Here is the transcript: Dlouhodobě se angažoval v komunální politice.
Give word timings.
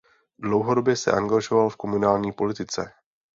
Dlouhodobě 0.39 0.95
se 0.95 1.11
angažoval 1.11 1.69
v 1.69 1.75
komunální 1.75 2.31
politice. 2.31 2.91